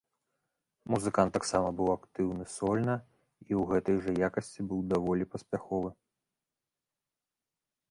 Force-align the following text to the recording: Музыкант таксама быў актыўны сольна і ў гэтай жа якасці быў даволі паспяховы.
Музыкант 0.93 1.31
таксама 1.37 1.67
быў 1.81 1.89
актыўны 1.97 2.43
сольна 2.55 2.95
і 3.49 3.51
ў 3.59 3.61
гэтай 3.73 3.95
жа 4.07 4.11
якасці 4.31 4.61
быў 4.73 4.79
даволі 4.97 5.29
паспяховы. 5.35 5.89